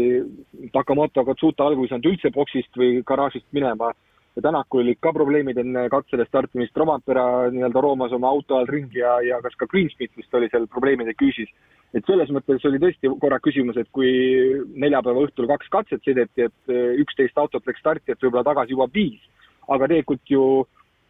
Takamoto 0.73 1.23
Katsuta 1.25 1.63
alguses 1.63 1.85
ei 1.85 1.93
saanud 1.93 2.09
üldse 2.09 2.31
boksist 2.35 2.79
või 2.81 3.03
garaažist 3.05 3.45
minema 3.55 3.93
ja 4.35 4.41
Tänakul 4.41 4.81
olid 4.81 4.99
ka 4.99 5.13
probleemid 5.13 5.57
enne 5.57 5.85
katsele 5.93 6.25
startimist, 6.27 6.77
Romapera 6.77 7.49
nii-öelda 7.53 7.81
roomas 7.81 8.11
oma 8.15 8.29
auto 8.33 8.57
all 8.57 8.67
ringi 8.67 8.99
ja, 8.99 9.17
ja 9.25 9.41
kas 9.45 9.55
ka 9.59 9.67
Greensmith 9.67 10.17
vist 10.17 10.33
oli 10.33 10.49
seal 10.49 10.67
probleemide 10.67 11.13
küüsis. 11.21 11.49
Et 11.93 12.05
selles 12.05 12.29
mõttes 12.33 12.65
oli 12.69 12.81
tõesti 12.81 13.11
korra 13.21 13.39
küsimus, 13.41 13.77
et 13.81 13.89
kui 13.95 14.09
neljapäeva 14.77 15.25
õhtul 15.25 15.47
kaks 15.49 15.71
katset 15.73 16.03
sõideti, 16.05 16.49
et 16.49 16.73
üksteist 17.03 17.37
autot 17.41 17.65
läks 17.65 17.81
starti, 17.81 18.13
et 18.13 18.21
võib-olla 18.21 18.45
tagasi 18.51 18.75
jõuab 18.75 18.93
viis. 18.93 19.21
aga 19.69 19.85
tegelikult 19.85 20.31
ju 20.33 20.43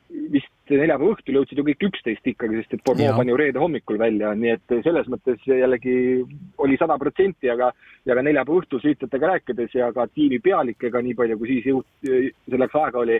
vist 0.10 0.72
neljapäeva 0.72 1.14
õhtul 1.14 1.38
jõudsid 1.38 1.60
ju 1.60 1.64
kõik 1.68 1.84
üksteist 1.90 2.26
ikkagi, 2.31 2.58
sest 2.60 2.74
et 2.74 2.84
Bordeaux 2.86 3.18
pani 3.18 3.31
ju 3.31 3.38
reede 3.40 3.62
hommikul 3.62 4.00
välja, 4.02 4.34
nii 4.36 4.52
et 4.56 4.74
selles 4.84 5.08
mõttes 5.12 5.44
jällegi 5.46 5.94
oli 6.58 6.78
sada 6.81 6.98
protsenti, 6.98 7.50
aga 7.50 7.70
ja 8.06 8.18
ka 8.18 8.24
neljapäeva 8.26 8.64
õhtul 8.64 8.81
sõitjatega 8.84 9.31
rääkides 9.34 9.76
ja 9.78 9.92
ka 9.94 10.08
tiimi 10.14 10.42
pealikega, 10.44 11.02
nii 11.06 11.16
palju 11.20 11.38
kui 11.38 11.54
siis 11.54 11.70
jõud-, 11.70 12.10
selleks 12.50 12.80
aega 12.81 13.04
oli, 13.04 13.20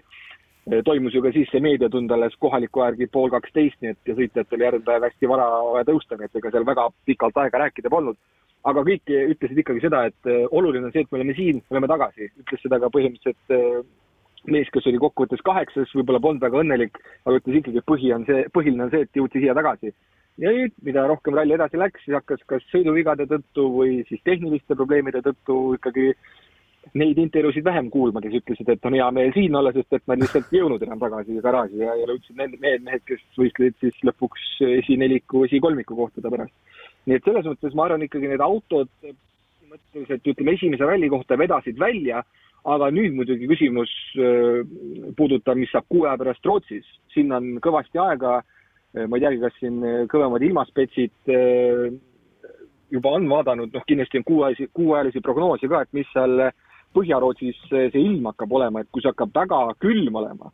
toimus 0.86 1.13
ju 1.13 1.21
ka 1.24 1.31
siis 1.36 1.50
see 1.51 1.62
meediatund 1.63 2.12
alles 2.12 2.36
kohaliku 2.39 2.83
järgi 2.83 3.07
pool 3.12 3.31
kaksteist, 3.33 3.80
nii 3.81 3.94
et 3.94 4.12
ja 4.12 4.18
sõitjatel 4.18 4.66
järgmine 4.66 4.86
päev 4.86 5.07
hästi 5.07 5.30
vara 5.31 5.48
vaja 5.69 5.88
tõusta, 5.88 6.18
nii 6.18 6.30
et 6.30 6.42
ega 6.42 6.51
seal 6.54 6.68
väga 6.68 6.89
pikalt 7.10 7.39
aega 7.44 7.63
rääkida 7.66 7.89
polnud. 7.94 8.18
aga 8.69 8.81
kõik 8.83 9.07
ütlesid 9.07 9.60
ikkagi 9.62 9.81
seda, 9.86 10.01
et 10.10 10.27
oluline 10.51 10.89
on 10.89 10.92
see, 10.92 11.06
et 11.06 11.12
me 11.12 11.21
oleme 11.21 11.33
siin, 11.33 11.62
me 11.69 11.77
oleme 11.77 11.88
tagasi, 11.88 12.27
ütles 12.42 12.62
seda 12.62 12.80
ka 12.80 12.89
põhimõtteliselt 12.92 13.54
mees, 14.48 14.69
kes 14.74 14.88
oli 14.92 15.00
kokkuvõttes 15.01 15.44
kaheksas, 15.48 15.92
võib-olla 15.95 16.21
polnud 16.24 16.44
väga 16.44 16.60
õnnelik, 16.63 17.00
aga 17.25 17.39
ütles 17.39 17.60
ikkagi, 17.60 17.83
põhi 17.88 18.12
on 18.15 18.25
see, 18.27 18.45
põhiline 18.56 18.86
on 18.86 18.92
see, 18.94 19.06
et 19.07 19.19
jõuti 19.19 19.42
siia 19.44 19.56
tagasi. 19.57 19.94
ja 20.39 20.51
nüüd, 20.55 20.75
mida 20.84 21.08
rohkem 21.08 21.36
ralli 21.36 21.55
edasi 21.55 21.79
läks, 21.79 22.03
siis 22.05 22.15
hakkas 22.15 22.44
kas 22.48 22.63
sõiduvigade 22.72 23.25
tõttu 23.27 23.65
või 23.74 24.03
siis 24.08 24.22
tehniliste 24.24 24.75
probleemide 24.75 25.24
tõttu 25.24 25.58
ikkagi 25.75 26.13
neid 26.98 27.19
intervjuusid 27.22 27.65
vähem 27.65 27.89
kuulma, 27.93 28.22
kes 28.24 28.39
ütlesid, 28.41 28.69
et 28.72 28.86
on 28.86 28.98
hea 28.98 29.10
meel 29.15 29.31
siin 29.36 29.55
olla, 29.55 29.74
sest 29.75 29.93
et 29.98 30.05
nad 30.10 30.22
lihtsalt 30.22 30.51
ei 30.53 30.62
jõudnud 30.62 30.84
enam 30.86 31.01
tagasi 31.01 31.39
garaaži 31.43 31.84
ja, 31.84 31.96
ja 32.00 32.10
jõudsid 32.10 32.38
need 32.39 32.58
mehed, 32.63 32.86
mehed, 32.88 33.05
kes 33.10 33.24
võistlesid 33.38 33.77
siis 33.84 34.03
lõpuks 34.10 34.50
esineliku, 34.79 35.46
esikolmiku 35.50 35.98
kohtade 36.00 36.34
pärast. 36.34 36.53
nii 37.05 37.19
et 37.19 37.25
selles 37.25 37.48
mõttes 37.50 37.75
ma 37.75 37.86
arvan 37.88 38.05
ikkagi 38.05 38.31
need 38.31 38.43
autod 38.43 38.89
mõtteliselt 39.69 40.25
ütleme, 40.34 40.58
esimese 40.58 40.86
ralli 40.86 41.10
kohta 41.13 41.38
vedasid 41.38 41.77
välja 41.79 42.24
aga 42.67 42.89
nüüd 42.91 43.15
muidugi 43.15 43.48
küsimus 43.50 43.91
äh, 44.19 44.62
puudutab, 45.17 45.58
mis 45.60 45.72
saab 45.72 45.88
kuu 45.91 46.05
aja 46.05 46.17
pärast 46.19 46.46
Rootsis, 46.46 46.88
sinna 47.13 47.39
on 47.39 47.60
kõvasti 47.63 48.01
aega, 48.01 48.39
äh, 48.41 49.05
ma 49.08 49.17
ei 49.17 49.24
teagi, 49.24 49.41
kas 49.43 49.55
siin 49.62 49.79
äh, 49.86 50.01
kõvemad 50.12 50.43
ilmaspetsid 50.46 51.31
juba 52.89 53.12
on 53.13 53.27
vaadanud, 53.29 53.69
noh 53.74 53.86
kindlasti 53.88 54.19
on 54.19 54.25
kuuajalisi, 54.25 54.69
kuuajalisi 54.74 55.22
prognoose 55.22 55.69
ka, 55.69 55.84
et 55.86 55.93
mis 55.93 56.10
seal 56.13 56.50
Põhja-Rootsis 56.96 57.60
see 57.69 57.89
ilm 58.01 58.25
hakkab 58.31 58.51
olema, 58.60 58.81
et 58.81 58.89
kui 58.91 59.03
see 59.03 59.12
hakkab 59.12 59.34
väga 59.36 59.60
külm 59.84 60.15
olema, 60.22 60.51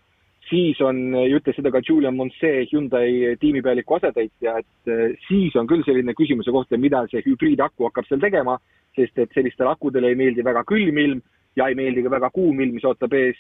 siis 0.49 0.79
on, 0.85 0.97
ütles 1.15 1.57
seda 1.57 1.71
ka 1.73 1.81
Julian 1.85 2.15
Monse, 2.17 2.51
Hyundai 2.71 3.35
tiimipealiku 3.41 3.97
asetäitja, 3.97 4.57
et 4.61 5.21
siis 5.27 5.55
on 5.55 5.69
küll 5.69 5.85
selline 5.87 6.13
küsimuse 6.17 6.53
koht, 6.53 6.71
et 6.71 6.81
mida 6.81 7.05
see 7.11 7.23
hübriidaku 7.25 7.89
hakkab 7.89 8.09
seal 8.09 8.21
tegema, 8.23 8.57
sest 8.95 9.17
et 9.19 9.33
sellistele 9.35 9.71
akudele 9.71 10.11
ei 10.11 10.19
meeldi 10.19 10.45
väga 10.45 10.63
külm 10.67 10.99
ilm 11.01 11.23
ja 11.55 11.69
ei 11.69 11.77
meeldi 11.77 12.03
ka 12.05 12.11
väga 12.11 12.29
kuum 12.35 12.59
ilm, 12.61 12.75
mis 12.77 12.85
ootab 12.87 13.13
ees, 13.15 13.39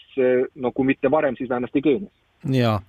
no 0.55 0.71
kui 0.75 0.87
mitte 0.87 1.11
varem, 1.11 1.35
siis 1.37 1.49
vähemasti 1.49 1.83
Keenias. 1.83 2.13
ja 2.51 2.79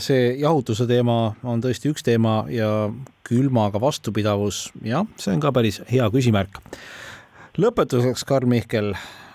see 0.00 0.34
jahutuse 0.40 0.86
teema 0.88 1.34
on 1.44 1.62
tõesti 1.62 1.92
üks 1.92 2.04
teema 2.06 2.44
ja 2.50 2.90
külmaga 3.26 3.80
vastupidavus, 3.80 4.70
jah, 4.84 5.06
see 5.20 5.34
on 5.34 5.42
ka 5.42 5.52
päris 5.54 5.82
hea 5.90 6.08
küsimärk. 6.10 6.62
Lõpetuseks, 7.60 8.24
Karl 8.28 8.48
Mihkel, 8.48 8.94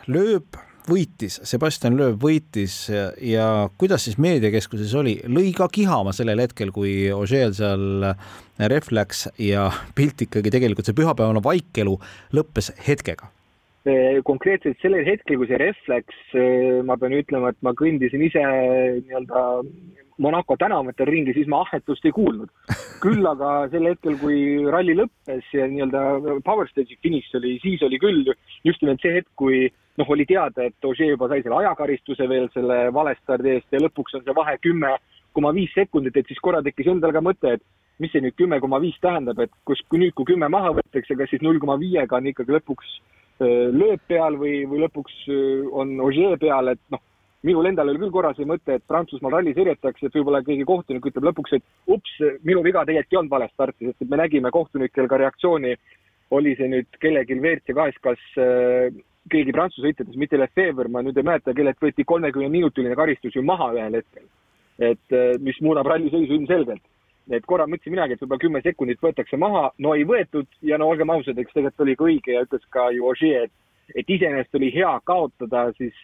lööb 0.10 0.58
võitis, 0.90 1.40
Sebastian 1.46 1.98
Loeb 1.98 2.22
võitis 2.22 2.76
ja, 2.92 3.08
ja 3.22 3.46
kuidas 3.80 4.06
siis 4.06 4.20
meediakeskuses 4.22 4.94
oli, 4.98 5.16
lõi 5.26 5.52
ka 5.58 5.68
kihama 5.74 6.14
sellel 6.16 6.42
hetkel, 6.44 6.72
kui 6.76 7.08
Ožeel 7.14 7.56
seal 7.58 8.06
ref 8.72 8.92
läks 8.94 9.26
ja 9.42 9.68
pilt 9.98 10.26
ikkagi 10.28 10.54
tegelikult 10.54 10.88
see 10.88 10.98
pühapäevane 10.98 11.42
vaikelu 11.46 11.98
lõppes 12.38 12.72
hetkega 12.86 13.32
konkreetselt 14.26 14.80
sellel 14.82 15.06
hetkel, 15.06 15.38
kui 15.38 15.50
see 15.50 15.60
ref 15.62 15.78
läks, 15.92 16.22
ma 16.88 16.98
pean 16.98 17.14
ütlema, 17.14 17.52
et 17.54 17.60
ma 17.66 17.76
kõndisin 17.78 18.24
ise 18.26 18.42
nii-öelda 18.42 19.44
Monaco 20.18 20.56
tänavatel 20.56 21.10
ringi, 21.10 21.34
siis 21.36 21.48
ma 21.52 21.62
ahhetust 21.66 22.06
ei 22.08 22.14
kuulnud. 22.16 22.50
küll 23.04 23.28
aga 23.28 23.68
sel 23.70 23.86
hetkel, 23.90 24.16
kui 24.18 24.38
ralli 24.72 24.96
lõppes 24.98 25.50
ja 25.54 25.68
nii-öelda 25.70 26.40
power 26.48 26.70
stage'i 26.72 26.98
finiš 27.04 27.34
oli, 27.38 27.58
siis 27.62 27.84
oli 27.84 28.00
küll 28.02 28.32
just 28.64 28.82
nimelt 28.82 29.04
see 29.04 29.18
hetk, 29.18 29.30
kui 29.36 29.66
noh, 30.00 30.10
oli 30.10 30.26
teada, 30.26 30.66
et 30.66 30.88
Ožee 30.88 31.12
juba 31.12 31.28
sai 31.30 31.44
selle 31.44 31.60
ajakaristuse 31.62 32.30
veel 32.32 32.48
selle 32.56 32.80
valestardi 32.96 33.58
eest 33.58 33.76
ja 33.76 33.84
lõpuks 33.84 34.16
on 34.18 34.24
see 34.24 34.38
vahe 34.38 34.56
kümme 34.64 34.96
koma 35.36 35.52
viis 35.54 35.74
sekundit, 35.76 36.16
et 36.16 36.32
siis 36.32 36.40
korra 36.40 36.64
tekkis 36.64 36.88
endal 36.94 37.12
ka 37.12 37.22
mõte, 37.24 37.58
et 37.58 37.64
mis 38.00 38.12
see 38.12 38.24
nüüd 38.24 38.36
kümme 38.40 38.60
koma 38.64 38.80
viis 38.84 38.96
tähendab, 39.04 39.40
et 39.44 39.52
kus, 39.68 39.84
kui 39.92 40.00
nüüd, 40.00 40.16
kui 40.16 40.32
kümme 40.32 40.48
maha 40.52 40.72
võetakse, 40.80 41.16
kas 41.20 41.32
siis 41.32 41.44
null 41.44 41.60
koma 41.60 41.76
viiega 41.80 42.18
on 42.18 42.32
ikkagi 42.32 42.56
lõpuks 42.56 42.98
lööb 43.40 44.00
peal 44.08 44.38
või, 44.40 44.62
või 44.70 44.86
lõpuks 44.86 45.16
on 45.76 45.98
Ožee 46.06 46.38
peal, 46.40 46.72
et 46.72 46.82
noh 46.94 47.02
minul 47.46 47.70
endal 47.70 47.92
oli 47.92 48.02
küll 48.02 48.14
korra 48.14 48.32
see 48.36 48.48
mõte, 48.50 48.78
et 48.78 48.86
Prantsusmaal 48.90 49.38
ralli 49.38 49.54
sõidetakse, 49.56 50.08
et 50.08 50.16
võib-olla 50.18 50.42
keegi 50.46 50.66
kohtunik 50.68 51.06
ütleb 51.12 51.28
lõpuks, 51.30 51.58
et 51.58 51.94
ups, 51.94 52.16
minu 52.48 52.64
viga 52.66 52.86
tegelikult 52.88 53.14
ei 53.14 53.20
olnud 53.22 53.36
vales 53.36 53.54
starti, 53.54 53.90
sest 53.90 54.06
et 54.06 54.12
me 54.12 54.20
nägime 54.22 54.52
kohtunikel 54.54 55.10
ka 55.12 55.20
reaktsiooni, 55.22 55.76
oli 56.36 56.56
see 56.58 56.72
nüüd 56.72 56.98
kellelgi 57.02 57.38
WRC 57.38 57.76
kahes, 57.78 58.00
kas 58.02 58.24
äh, 58.42 58.90
keegi 59.32 59.54
Prantsuse 59.54 59.86
sõitjatest, 59.86 60.18
mitte 60.22 60.40
Lefebvre, 60.42 60.90
ma 60.90 61.04
nüüd 61.06 61.18
ei 61.22 61.28
mäleta, 61.28 61.54
kellelt 61.58 61.82
võeti 61.82 62.08
kolmekümne 62.08 62.50
minutiline 62.54 62.98
karistus 62.98 63.38
ju 63.38 63.46
maha 63.46 63.72
ühel 63.78 64.02
hetkel. 64.02 64.26
et 64.76 65.14
äh, 65.16 65.38
mis 65.40 65.56
muudab 65.64 65.88
ralliseisu 65.88 66.34
ilmselgelt. 66.36 66.84
Et 67.34 67.46
korra 67.50 67.66
mõtlesin 67.70 67.96
minagi, 67.96 68.16
et 68.16 68.22
võib-olla 68.22 68.44
kümme 68.44 68.62
sekundit 68.62 69.02
võetakse 69.02 69.38
maha, 69.42 69.70
no 69.82 69.94
ei 69.98 70.06
võetud 70.08 70.48
ja 70.66 70.78
no 70.78 70.90
olgem 70.92 71.10
ausad, 71.10 71.38
eks 71.40 71.54
tegelikult 71.54 71.86
oli 71.86 71.96
ka 71.96 72.10
õige 72.10 72.36
ja 72.36 72.44
ütles 72.46 72.66
ka 72.74 72.90
ju 72.94 73.08
Ogier, 73.10 73.48
et, 73.48 73.54
et 73.96 74.10
iseenesest 74.18 74.58
oli 74.60 74.72
hea 74.76 74.92
kaotada 75.10 75.68
siis 75.80 75.96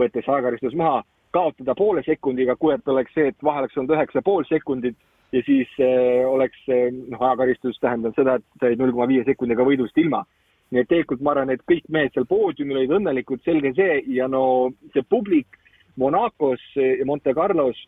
võetakse 0.00 0.32
aekaristus 0.32 0.76
maha, 0.78 1.02
kaotada 1.34 1.74
poole 1.74 2.02
sekundiga, 2.06 2.56
kui 2.56 2.74
et 2.74 2.88
oleks 2.88 3.12
see, 3.14 3.28
et 3.32 3.44
vahe 3.44 3.64
oleks 3.64 3.76
olnud 3.76 3.96
üheksa 3.96 4.22
pool 4.24 4.46
sekundit 4.48 4.96
ja 5.34 5.42
siis 5.46 5.68
äh, 5.82 6.22
oleks 6.30 6.60
äh, 6.70 6.88
noh, 6.92 7.20
ajakaristus 7.20 7.78
tähendab 7.82 8.14
seda, 8.16 8.38
et 8.38 8.60
sa 8.60 8.70
jäid 8.70 8.80
null 8.80 8.94
koma 8.94 9.08
viie 9.10 9.24
sekundiga 9.26 9.66
võidust 9.66 9.98
ilma. 10.00 10.24
nii 10.72 10.80
et 10.80 10.88
tegelikult 10.88 11.20
ma 11.22 11.34
arvan, 11.34 11.50
et 11.52 11.60
kõik 11.70 11.84
mehed 11.92 12.14
seal 12.14 12.24
poodiumil 12.26 12.80
olid 12.80 12.94
õnnelikud, 12.96 13.42
selge 13.44 13.74
see, 13.76 13.98
ja 14.16 14.26
no 14.26 14.72
see 14.94 15.04
publik 15.06 15.58
Monacos 16.00 16.62
ja 16.74 17.04
Monte 17.06 17.34
Carlos 17.36 17.78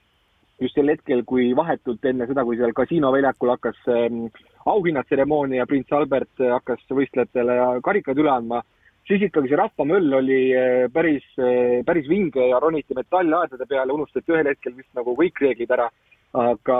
just 0.60 0.78
sel 0.78 0.88
hetkel, 0.88 1.24
kui 1.28 1.50
vahetult 1.56 2.04
enne 2.08 2.26
seda, 2.26 2.44
kui 2.44 2.56
seal 2.56 2.72
kasiinoväljakul 2.76 3.52
hakkas 3.52 3.82
ähm, 3.92 4.26
auhinnatseremoonia 4.66 5.62
ja 5.62 5.66
prints 5.68 5.92
Albert 5.92 6.40
hakkas 6.40 6.82
võistlejatele 6.90 7.58
karikad 7.84 8.18
üle 8.18 8.32
andma 8.32 8.62
siis 9.06 9.22
ikkagi 9.28 9.50
see 9.50 9.60
rahvamöll 9.60 10.18
oli 10.18 10.40
eh, 10.56 10.86
päris, 10.92 11.26
eh, 11.38 11.80
päris 11.86 12.08
vinge 12.10 12.48
ja 12.50 12.58
roniti 12.62 12.96
metalllaedade 12.96 13.66
peale, 13.68 13.94
unustati 13.94 14.34
ühel 14.34 14.50
hetkel 14.50 14.74
vist 14.76 14.90
nagu 14.98 15.14
kõik 15.18 15.42
reeglid 15.44 15.74
ära. 15.78 15.88
aga, 16.36 16.78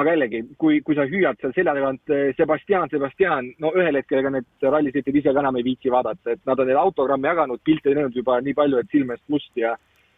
aga 0.00 0.12
jällegi, 0.14 0.38
kui, 0.56 0.78
kui 0.80 0.94
sa 0.96 1.04
hüüad 1.04 1.36
seal 1.42 1.52
selja 1.52 1.74
tagant 1.76 2.12
eh, 2.14 2.30
Sebastian, 2.38 2.88
Sebastian, 2.88 3.50
no 3.60 3.72
ühel 3.76 3.98
hetkel 3.98 4.22
ega 4.22 4.30
need 4.32 4.64
rallisõitjad 4.64 5.18
ise 5.18 5.34
ka 5.34 5.42
enam 5.42 5.58
ei 5.60 5.66
viitsi 5.66 5.92
vaadata, 5.92 6.32
et 6.32 6.40
nad 6.48 6.62
on 6.62 6.70
neid 6.70 6.80
autogramme 6.80 7.28
jaganud, 7.28 7.60
pilte 7.66 7.92
näinud 7.92 8.16
juba 8.16 8.38
nii 8.40 8.54
palju, 8.56 8.78
et 8.80 8.94
silme 8.94 9.18
eest 9.18 9.26
must 9.34 9.60
ja 9.60 9.74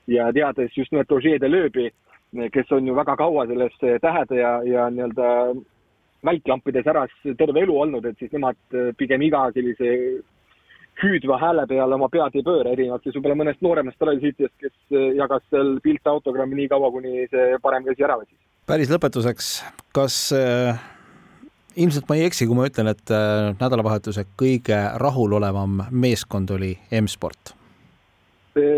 ja 0.07 0.28
teades 0.37 0.76
just 0.76 0.93
nimelt 0.93 1.11
Roger 1.11 1.40
de 1.40 1.50
Lööbi, 1.50 1.88
kes 2.53 2.73
on 2.75 2.87
ju 2.88 2.97
väga 2.97 3.17
kaua 3.17 3.47
selles 3.47 3.75
tähede 3.81 4.41
ja, 4.41 4.57
ja 4.67 4.88
nii-öelda 4.91 5.31
välklampides 6.25 6.87
äras 6.88 7.12
terve 7.38 7.62
elu 7.62 7.81
olnud, 7.81 8.05
et 8.09 8.19
siis 8.19 8.33
nemad 8.33 8.57
pigem 8.99 9.23
iga 9.23 9.47
sellise 9.55 9.91
hüüdva 11.03 11.38
hääle 11.41 11.67
peale 11.71 11.97
oma 11.97 12.09
pead 12.12 12.37
ei 12.38 12.45
pööra, 12.47 12.73
erinevalt 12.75 13.05
siis 13.05 13.17
võib-olla 13.17 13.38
mõnest 13.41 13.62
nooremast 13.64 14.03
rallisõitjast, 14.03 14.55
kes 14.62 14.75
eh, 14.95 15.11
jagas 15.19 15.45
seal 15.50 15.76
pilte 15.85 16.11
autogrammi 16.11 16.59
nii 16.61 16.71
kaua, 16.71 16.91
kuni 16.95 17.26
see 17.33 17.59
parem 17.64 17.87
käsi 17.88 18.07
ära 18.07 18.19
võttis. 18.21 18.38
päris 18.71 18.93
lõpetuseks, 18.93 19.50
kas 19.97 20.19
äh, 20.37 20.79
ilmselt 21.76 22.09
ma 22.09 22.19
ei 22.19 22.29
eksi, 22.29 22.47
kui 22.47 22.59
ma 22.59 22.69
ütlen, 22.71 22.93
et 22.95 23.14
äh, 23.14 23.50
nädalavahetuse 23.59 24.26
kõige 24.41 24.81
rahulolevam 25.03 25.83
meeskond 25.91 26.55
oli 26.55 26.75
M-sport? 27.03 27.57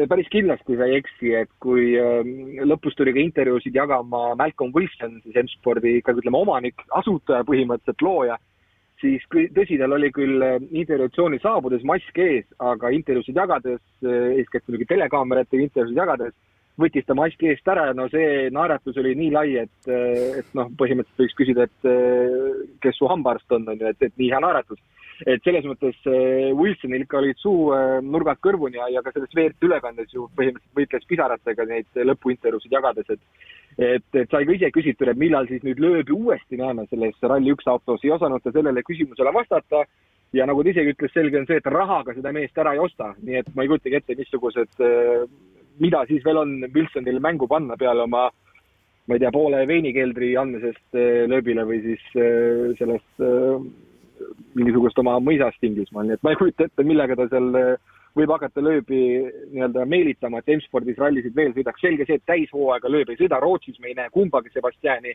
Päris 0.08 0.28
kindlasti 0.32 0.76
sa 0.78 0.88
ei 0.88 0.98
eksi, 1.00 1.32
et 1.42 1.52
kui 1.62 1.94
äh, 2.00 2.20
lõpus 2.64 2.96
tuli 2.96 3.12
ka 3.16 3.22
intervjuusid 3.22 3.76
jagama 3.76 4.34
Malcolm 4.38 4.74
Wilson, 4.76 5.20
siis 5.24 5.38
M-spordi 5.42 5.98
ikkagi 6.00 6.24
ütleme 6.24 6.40
omanik, 6.40 6.84
asutaja 6.96 7.44
põhimõtteliselt, 7.48 8.04
looja 8.06 8.38
siis 9.00 9.24
tõsi, 9.30 9.78
tal 9.80 9.94
oli 9.96 10.10
küll 10.14 10.42
äh, 10.44 10.58
intervjuatsiooni 10.70 11.40
saabudes 11.42 11.84
mask 11.88 12.18
ees, 12.22 12.46
aga 12.62 12.90
intervjuusid 12.94 13.36
jagades, 13.36 13.82
äh, 14.04 14.36
eeskätt 14.40 14.66
muidugi 14.66 14.88
telekaameratega 14.92 15.66
intervjuusid 15.66 16.00
jagades, 16.00 16.36
võttis 16.80 17.06
ta 17.08 17.16
maski 17.16 17.50
eest 17.52 17.68
ära 17.72 17.88
ja 17.90 17.96
no 17.96 18.08
see 18.12 18.48
naeratus 18.52 18.98
oli 19.00 19.14
nii 19.18 19.32
lai, 19.34 19.46
et, 19.64 19.90
äh, 19.90 20.40
et 20.42 20.52
noh, 20.56 20.70
põhimõtteliselt 20.80 21.24
võiks 21.24 21.38
küsida, 21.40 21.68
et 21.68 22.78
kes 22.84 23.00
su 23.00 23.08
hambaarst 23.10 23.52
on, 23.56 23.68
on 23.72 23.80
ju, 23.80 23.92
et, 23.92 24.08
et 24.08 24.16
nii 24.20 24.32
hea 24.32 24.42
naeratus. 24.44 24.80
Et 25.24 25.44
selles 25.44 25.64
mõttes 25.64 25.96
Wilsonil 26.58 27.04
ikka 27.06 27.20
olid 27.22 27.38
suu 27.40 27.70
nurgad 28.04 28.40
kõrvuni 28.44 28.76
ja, 28.76 28.88
ja 28.98 29.02
ka 29.04 29.14
selles 29.14 29.32
WRC 29.32 29.64
ülekandes 29.64 30.12
ju 30.12 30.26
põhimõtteliselt 30.36 30.80
võitles 30.80 31.06
pisaratega 31.08 31.68
neid 31.70 32.02
lõpuintervjuusid 32.10 32.76
jagades, 32.76 33.08
et 33.14 33.22
et, 33.78 34.04
et 34.16 34.30
sai 34.32 34.46
ka 34.48 34.54
ise 34.56 34.70
küsitud, 34.72 35.08
et 35.10 35.20
millal 35.20 35.48
siis 35.50 35.64
nüüd 35.66 35.80
lööbi 35.82 36.14
uuesti 36.16 36.58
näeme 36.60 36.86
selles 36.90 37.16
Rally1 37.22 37.68
autos, 37.72 38.04
ei 38.04 38.12
osanud 38.14 38.44
ta 38.44 38.52
sellele 38.52 38.84
küsimusele 38.86 39.32
vastata. 39.34 39.84
ja 40.32 40.44
nagu 40.44 40.62
ta 40.62 40.68
isegi 40.68 40.92
ütles, 40.92 41.12
selge 41.14 41.38
on 41.38 41.46
see, 41.48 41.60
et 41.60 41.68
rahaga 41.70 42.12
seda 42.12 42.32
meest 42.34 42.58
ära 42.58 42.72
ei 42.74 42.80
osta, 42.82 43.12
nii 43.22 43.36
et 43.38 43.46
ma 43.54 43.62
ei 43.62 43.68
kujutagi 43.70 43.96
ette, 43.96 44.16
missugused, 44.18 44.80
äh, 44.82 45.22
mida 45.80 46.02
siis 46.08 46.24
veel 46.24 46.40
on 46.42 46.56
Wilsonil 46.74 47.20
mängu 47.22 47.46
panna 47.48 47.76
peale 47.76 48.02
oma 48.04 48.26
ma 49.06 49.14
ei 49.14 49.22
tea, 49.22 49.30
poole 49.30 49.62
veinikeldri 49.70 50.32
andmisest 50.36 50.98
lööbile 51.30 51.62
või 51.68 51.78
siis 51.84 52.02
sellest 52.80 53.22
mingisugust 54.54 54.98
oma 54.98 55.18
mõisast 55.20 55.62
Inglismaal, 55.66 56.08
nii 56.08 56.16
et 56.18 56.24
ma 56.26 56.32
ei 56.32 56.40
kujuta 56.40 56.66
ette, 56.66 56.84
millega 56.86 57.16
ta 57.18 57.28
seal 57.30 57.52
võib 58.16 58.32
hakata 58.32 58.62
lööbi 58.64 59.00
nii-öelda 59.52 59.84
meelitama, 59.88 60.40
et 60.40 60.54
M-spordis 60.56 60.98
rallisid 61.00 61.34
veel 61.36 61.52
sõidaks. 61.56 61.80
selge 61.80 62.06
see, 62.06 62.16
et 62.16 62.28
täishooaega 62.28 62.88
lööb 62.88 63.10
ei 63.12 63.18
sõida, 63.20 63.40
Rootsis 63.42 63.78
me 63.80 63.92
ei 63.92 63.98
näe 63.98 64.10
kumbagi 64.12 64.52
Sebastiani. 64.54 65.14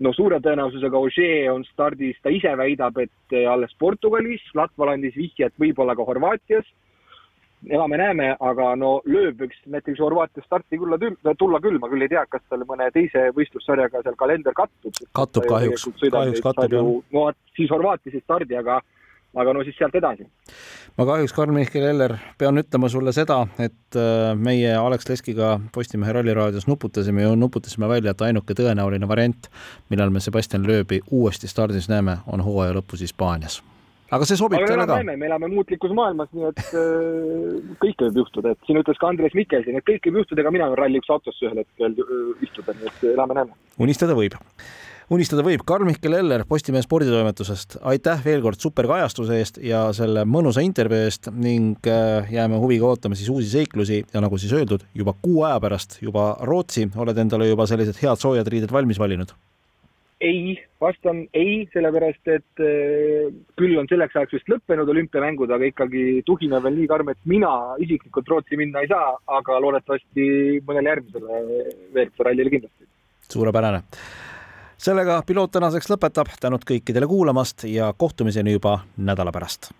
no 0.00 0.12
suure 0.16 0.40
tõenäosusega 0.40 0.96
Ožee 0.96 1.50
on 1.52 1.64
stardis, 1.64 2.16
ta 2.22 2.30
ise 2.30 2.56
väidab, 2.56 2.96
et 2.98 3.34
alles 3.46 3.74
Portugalis, 3.78 4.42
Latval 4.54 4.94
andis 4.94 5.16
vihje, 5.16 5.46
et 5.46 5.58
võib-olla 5.60 5.94
ka 5.94 6.04
Horvaatias. 6.04 6.66
Elame-näeme, 7.68 8.30
aga 8.40 8.70
no 8.78 8.92
lööb 9.08 9.42
võiks 9.42 9.58
näiteks 9.68 10.00
Horvaatias 10.00 10.46
starti 10.46 10.78
külla 10.80 10.96
tulla 11.38 11.60
küll, 11.60 11.78
ma 11.82 11.90
küll 11.92 12.06
ei 12.06 12.12
tea, 12.12 12.22
kas 12.30 12.42
tal 12.48 12.64
mõne 12.68 12.88
teise 12.94 13.28
võistlussarjaga 13.36 14.04
seal 14.04 14.16
kalender 14.20 14.56
kattub. 14.56 15.02
kattub 15.16 15.48
kahjuks, 15.50 15.90
kahjuks 16.00 16.40
kattub 16.44 16.72
jah. 16.72 16.88
no 17.12 17.26
siis 17.56 17.70
Horvaatias 17.70 18.16
ei 18.16 18.24
stardi, 18.24 18.56
aga 18.56 18.80
aga 19.36 19.52
no 19.54 19.62
siis 19.62 19.76
sealt 19.78 19.94
edasi. 19.94 20.26
ma 20.98 21.06
kahjuks, 21.06 21.34
Karl-Mihkel 21.36 21.84
Eller, 21.92 22.16
pean 22.38 22.58
ütlema 22.58 22.88
sulle 22.90 23.12
seda, 23.14 23.42
et 23.58 23.98
äh, 23.98 24.32
meie 24.36 24.72
Alex 24.74 25.08
Leskiga 25.08 25.58
Postimehe 25.74 26.12
Ralliraadios 26.16 26.66
nuputasime 26.66 27.22
ja 27.22 27.34
nuputasime 27.36 27.88
välja, 27.88 28.14
et 28.16 28.24
ainuke 28.26 28.56
tõenäoline 28.58 29.08
variant, 29.08 29.50
millal 29.90 30.10
me 30.10 30.24
Sebastian 30.24 30.66
Loebi 30.66 31.02
uuesti 31.10 31.48
stardis 31.48 31.90
näeme, 31.92 32.18
on 32.26 32.44
hooaja 32.44 32.74
lõpus 32.80 33.04
Hispaanias 33.06 33.60
aga 34.10 34.28
see 34.28 34.40
sobib 34.40 34.62
teile 34.64 34.86
ka? 34.90 35.00
me 35.06 35.28
elame 35.28 35.50
muutlikus 35.52 35.94
maailmas, 35.96 36.30
nii 36.36 36.50
et 36.50 36.62
äh, 36.68 37.72
kõike 37.82 38.08
võib 38.08 38.22
juhtuda, 38.24 38.54
et 38.54 38.68
siin 38.68 38.80
ütles 38.82 39.00
ka 39.00 39.10
Andres 39.12 39.36
Mikkelson, 39.38 39.80
et 39.80 39.86
kõik 39.86 40.10
võib 40.10 40.22
juhtuda, 40.22 40.44
ega 40.44 40.54
mina 40.54 40.70
võin 40.70 40.80
Rally1 40.82 41.16
autosse 41.16 41.48
ühel 41.48 41.62
hetkel 41.62 41.96
äh, 41.96 42.46
istuda, 42.46 42.76
nii 42.78 42.92
et 42.92 43.10
elame-näeme. 43.14 43.58
unistada 43.80 44.18
võib 44.18 44.38
unistada 45.10 45.42
võib. 45.42 45.64
Karl-Mihkel 45.66 46.14
Eller 46.20 46.44
Postimehe 46.48 46.84
sporditoimetusest, 46.84 47.80
aitäh 47.90 48.22
veel 48.24 48.44
kord 48.44 48.62
superkajastuse 48.62 49.40
eest 49.42 49.60
ja 49.66 49.82
selle 49.96 50.22
mõnusa 50.28 50.62
intervjuu 50.64 51.08
eest 51.08 51.30
ning 51.34 51.90
äh, 51.90 52.30
jääme 52.30 52.60
huviga 52.62 52.92
ootama 52.92 53.18
siis 53.18 53.30
uusi 53.32 53.50
seiklusi 53.50 54.04
ja 54.14 54.22
nagu 54.22 54.38
siis 54.38 54.54
öeldud, 54.56 54.86
juba 54.94 55.16
kuu 55.18 55.44
aja 55.48 55.58
pärast 55.62 55.98
juba 56.04 56.32
Rootsi 56.46 56.86
oled 56.94 57.18
endale 57.18 57.50
juba 57.50 57.66
sellised 57.70 57.98
head 58.02 58.22
soojad 58.22 58.50
riided 58.50 58.72
valmis 58.74 59.02
valinud? 59.02 59.34
Ei, 60.20 60.66
vastan 60.80 61.22
ei, 61.34 61.68
sellepärast 61.72 62.30
et 62.32 62.62
äh, 62.62 63.28
küll 63.58 63.76
on 63.80 63.88
selleks 63.90 64.16
ajaks 64.16 64.36
vist 64.36 64.50
lõppenud 64.52 64.88
olümpiamängud, 64.92 65.50
aga 65.54 65.68
ikkagi 65.70 66.22
tuhin 66.28 66.52
on 66.56 66.64
veel 66.64 66.76
nii 66.76 66.88
karm, 66.90 67.12
et 67.12 67.20
mina 67.30 67.52
isiklikult 67.80 68.28
Rootsi 68.28 68.58
minna 68.60 68.84
ei 68.84 68.90
saa, 68.90 69.14
aga 69.40 69.60
loodetavasti 69.64 70.26
mõnele 70.66 70.94
järgmisele 70.94 71.44
WRC 71.94 72.26
rallile 72.26 72.56
kindlasti. 72.56 72.90
suurepärane. 73.30 73.82
Sellega 74.80 75.20
piloot 75.26 75.52
tänaseks 75.52 75.90
lõpetab, 75.92 76.32
tänud 76.40 76.64
kõikidele 76.68 77.08
kuulamast 77.08 77.66
ja 77.68 77.92
kohtumiseni 77.92 78.56
juba 78.56 78.78
nädala 78.96 79.32
pärast. 79.32 79.72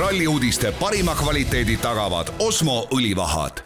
ralli 0.00 0.26
uudiste 0.26 0.72
parima 0.80 1.14
kvaliteedi 1.14 1.76
tagavad 1.76 2.32
Osmo 2.40 2.84
õlivahad 2.92 3.65